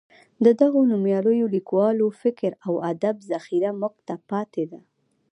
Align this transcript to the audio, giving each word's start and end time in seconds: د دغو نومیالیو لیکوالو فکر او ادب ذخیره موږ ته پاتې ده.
د 0.45 0.47
دغو 0.61 0.79
نومیالیو 0.91 1.51
لیکوالو 1.55 2.05
فکر 2.21 2.51
او 2.65 2.73
ادب 2.91 3.15
ذخیره 3.31 3.71
موږ 3.81 3.95
ته 4.07 4.15
پاتې 4.29 4.63
ده. 4.71 4.79